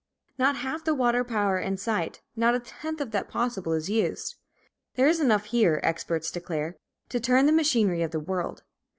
[0.39, 4.33] Not half the water power in sight, not a tenth of that possible is used.
[4.95, 6.75] There is enough here, experts declare,
[7.09, 8.63] to turn the machinery of the world.